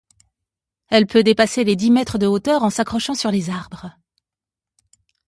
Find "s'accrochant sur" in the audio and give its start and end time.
2.71-3.29